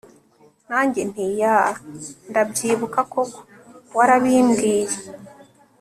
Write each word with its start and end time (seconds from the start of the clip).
nanjye 0.69 1.01
nti 1.11 1.23
yeah! 1.39 1.77
ndabyibuka 2.29 2.99
koko 3.13 3.39
warabimbwiye! 3.97 4.95